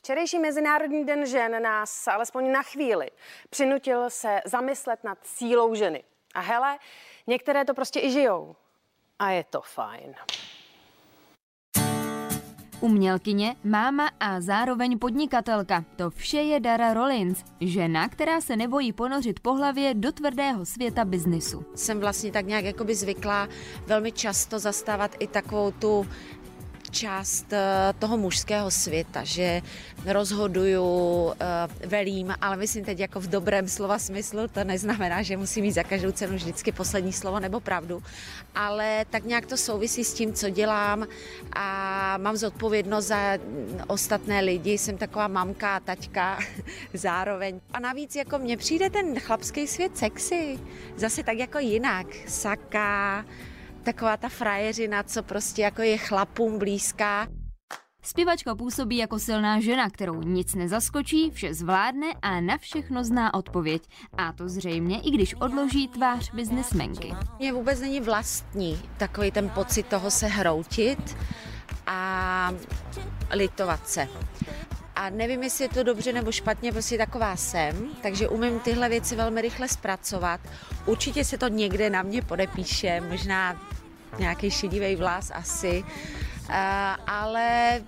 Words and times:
Včerejší 0.00 0.38
Mezinárodní 0.38 1.04
den 1.04 1.26
žen 1.26 1.62
nás 1.62 2.08
alespoň 2.08 2.52
na 2.52 2.62
chvíli 2.62 3.10
přinutil 3.50 4.10
se 4.10 4.40
zamyslet 4.44 5.04
nad 5.04 5.18
sílou 5.22 5.74
ženy. 5.74 6.04
A 6.34 6.40
hele, 6.40 6.78
některé 7.26 7.64
to 7.64 7.74
prostě 7.74 8.00
i 8.00 8.10
žijou. 8.10 8.56
A 9.18 9.30
je 9.30 9.44
to 9.44 9.60
fajn. 9.60 10.14
Umělkyně, 12.80 13.56
máma 13.64 14.10
a 14.20 14.40
zároveň 14.40 14.98
podnikatelka. 14.98 15.84
To 15.96 16.10
vše 16.10 16.38
je 16.38 16.60
Dara 16.60 16.94
Rollins, 16.94 17.44
žena, 17.60 18.08
která 18.08 18.40
se 18.40 18.56
nebojí 18.56 18.92
ponořit 18.92 19.40
po 19.40 19.52
hlavě 19.52 19.94
do 19.94 20.12
tvrdého 20.12 20.66
světa 20.66 21.04
biznisu. 21.04 21.64
Jsem 21.74 22.00
vlastně 22.00 22.32
tak 22.32 22.46
nějak 22.46 22.64
jakoby 22.64 22.94
zvyklá 22.94 23.48
velmi 23.86 24.12
často 24.12 24.58
zastávat 24.58 25.16
i 25.18 25.26
takovou 25.26 25.70
tu 25.70 26.06
část 26.90 27.52
eh, 27.52 27.92
toho 27.98 28.16
mužského 28.16 28.70
světa, 28.70 29.24
že 29.24 29.62
rozhoduju, 30.06 31.32
eh, 31.32 31.86
velím, 31.86 32.34
ale 32.40 32.56
myslím 32.56 32.84
teď 32.84 32.98
jako 32.98 33.20
v 33.20 33.26
dobrém 33.26 33.68
slova 33.68 33.98
smyslu, 33.98 34.48
to 34.48 34.64
neznamená, 34.64 35.22
že 35.22 35.36
musím 35.36 35.64
mít 35.64 35.72
za 35.72 35.82
každou 35.82 36.12
cenu 36.12 36.36
vždycky 36.36 36.72
poslední 36.72 37.12
slovo 37.12 37.40
nebo 37.40 37.60
pravdu, 37.60 38.02
ale 38.54 39.04
tak 39.10 39.24
nějak 39.24 39.46
to 39.46 39.56
souvisí 39.56 40.04
s 40.04 40.14
tím, 40.14 40.32
co 40.32 40.50
dělám 40.50 41.06
a 41.52 42.18
mám 42.18 42.36
zodpovědnost 42.36 43.06
za 43.06 43.38
ostatné 43.86 44.40
lidi, 44.40 44.78
jsem 44.78 44.96
taková 44.96 45.28
mamka 45.28 45.76
a 45.76 45.80
taťka 45.80 46.38
zároveň. 46.94 47.60
A 47.72 47.80
navíc 47.80 48.16
jako 48.16 48.38
mně 48.38 48.56
přijde 48.56 48.90
ten 48.90 49.20
chlapský 49.20 49.66
svět 49.66 49.98
sexy, 49.98 50.58
zase 50.96 51.22
tak 51.22 51.38
jako 51.38 51.58
jinak, 51.58 52.06
saka, 52.28 53.24
taková 53.82 54.16
ta 54.16 54.28
frajeřina, 54.28 55.02
co 55.02 55.22
prostě 55.22 55.62
jako 55.62 55.82
je 55.82 55.98
chlapům 55.98 56.58
blízká. 56.58 57.28
Zpěvačka 58.02 58.54
působí 58.54 58.96
jako 58.96 59.18
silná 59.18 59.60
žena, 59.60 59.90
kterou 59.90 60.22
nic 60.22 60.54
nezaskočí, 60.54 61.30
vše 61.30 61.54
zvládne 61.54 62.06
a 62.22 62.40
na 62.40 62.58
všechno 62.58 63.04
zná 63.04 63.34
odpověď. 63.34 63.82
A 64.18 64.32
to 64.32 64.48
zřejmě, 64.48 65.00
i 65.00 65.10
když 65.10 65.34
odloží 65.34 65.88
tvář 65.88 66.32
biznesmenky. 66.34 67.14
Mně 67.38 67.52
vůbec 67.52 67.80
není 67.80 68.00
vlastní 68.00 68.82
takový 68.96 69.30
ten 69.30 69.48
pocit 69.48 69.86
toho 69.86 70.10
se 70.10 70.26
hroutit 70.26 71.16
a 71.86 72.52
litovat 73.32 73.88
se. 73.88 74.08
A 75.00 75.10
nevím, 75.10 75.42
jestli 75.42 75.64
je 75.64 75.68
to 75.68 75.82
dobře 75.82 76.12
nebo 76.12 76.32
špatně, 76.32 76.72
prostě 76.72 76.98
taková 76.98 77.36
jsem, 77.36 77.88
takže 78.02 78.28
umím 78.28 78.60
tyhle 78.60 78.88
věci 78.88 79.16
velmi 79.16 79.40
rychle 79.40 79.68
zpracovat. 79.68 80.40
Určitě 80.86 81.24
se 81.24 81.38
to 81.38 81.48
někde 81.48 81.90
na 81.90 82.02
mě 82.02 82.22
podepíše, 82.22 83.00
možná 83.00 83.62
nějaký 84.18 84.50
šedivý 84.50 84.96
vlas 84.96 85.30
asi, 85.34 85.84
ale 87.06 87.80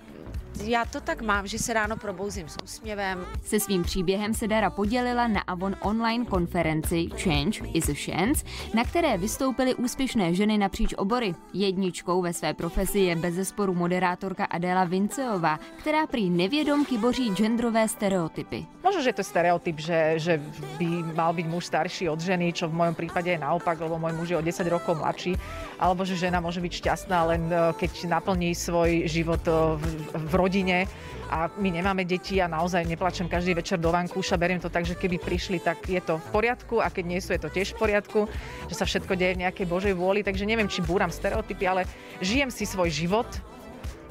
já 0.61 0.85
to 0.85 1.01
tak 1.01 1.21
mám, 1.21 1.47
že 1.47 1.59
se 1.59 1.73
ráno 1.73 1.97
probouzím 1.97 2.49
s 2.49 2.57
úsměvem. 2.63 3.25
Se 3.43 3.59
svým 3.59 3.83
příběhem 3.83 4.33
se 4.33 4.47
Dara 4.47 4.69
podělila 4.69 5.27
na 5.27 5.41
Avon 5.41 5.75
online 5.81 6.25
konferenci 6.25 7.09
Change 7.17 7.59
is 7.73 7.89
a 7.89 7.93
Chance, 8.05 8.45
na 8.73 8.83
které 8.83 9.17
vystoupily 9.17 9.75
úspěšné 9.75 10.33
ženy 10.33 10.57
napříč 10.57 10.93
obory. 10.93 11.35
Jedničkou 11.53 12.21
ve 12.21 12.33
své 12.33 12.53
profesi 12.53 12.99
je 12.99 13.15
bezesporu 13.15 13.73
moderátorka 13.73 14.45
Adéla 14.45 14.83
Vinceová, 14.83 15.59
která 15.77 16.07
prý 16.07 16.29
nevědomky 16.29 16.97
boří 16.97 17.29
genderové 17.29 17.87
stereotypy. 17.87 18.65
Možno, 18.83 18.99
že 18.99 19.15
to 19.15 19.23
je 19.23 19.31
stereotyp, 19.31 19.79
že, 19.79 20.19
že 20.19 20.33
by 20.75 21.15
mal 21.15 21.31
byť 21.31 21.47
muž 21.47 21.71
starší 21.71 22.11
od 22.11 22.19
ženy, 22.19 22.51
čo 22.51 22.67
v 22.67 22.75
mojom 22.83 22.95
prípade 22.99 23.31
je 23.31 23.39
naopak, 23.39 23.79
lebo 23.79 23.95
môj 23.95 24.11
muž 24.11 24.27
je 24.35 24.37
o 24.37 24.43
10 24.43 24.59
rokov 24.67 24.99
mladší, 24.99 25.39
alebo 25.79 26.03
že 26.03 26.19
žena 26.19 26.43
môže 26.43 26.59
byť 26.59 26.73
šťastná 26.83 27.19
len 27.31 27.47
eh, 27.47 27.71
keď 27.79 28.11
naplní 28.11 28.51
svoj 28.51 29.07
život 29.07 29.39
eh, 29.47 29.79
v, 29.79 29.83
v 30.19 30.33
rodine 30.43 30.91
a 31.31 31.47
my 31.55 31.71
nemáme 31.71 32.03
deti 32.03 32.43
a 32.43 32.51
naozaj 32.51 32.83
neplačem 32.83 33.31
každý 33.31 33.55
večer 33.55 33.79
do 33.79 33.87
vankúša, 33.89 34.35
beriem 34.35 34.59
to 34.59 34.67
tak, 34.67 34.83
že 34.83 34.99
keby 34.99 35.23
prišli, 35.23 35.63
tak 35.63 35.87
je 35.87 36.03
to 36.03 36.19
v 36.19 36.27
poriadku 36.35 36.83
a 36.83 36.91
keď 36.91 37.03
nie 37.07 37.23
sú, 37.23 37.31
je 37.31 37.41
to 37.47 37.49
tiež 37.49 37.73
v 37.73 37.79
poriadku, 37.79 38.19
že 38.67 38.75
sa 38.75 38.83
všetko 38.83 39.15
deje 39.15 39.39
v 39.39 39.41
nejakej 39.47 39.65
Božej 39.71 39.93
vôli, 39.95 40.19
takže 40.19 40.43
neviem, 40.43 40.67
či 40.67 40.83
búram 40.83 41.07
stereotypy, 41.07 41.63
ale 41.63 41.87
žijem 42.19 42.51
si 42.51 42.67
svoj 42.67 42.91
život 42.91 43.29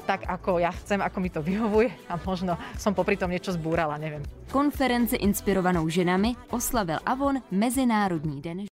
tak, 0.03 0.27
ako 0.27 0.59
ja 0.59 0.71
chcem, 0.83 0.99
ako 0.99 1.17
mi 1.23 1.31
to 1.31 1.39
vyhovuje 1.39 1.87
a 2.11 2.19
možno 2.19 2.59
som 2.75 2.91
popri 2.91 3.15
tom 3.15 3.31
niečo 3.31 3.55
zbúrala, 3.55 3.95
neviem. 3.95 4.23
Konference 4.51 5.15
inspirovanou 5.15 5.87
ženami 5.87 6.35
oslavil 6.51 6.99
Avon 7.07 7.39
Mezinárodní 7.49 8.43
den 8.43 8.67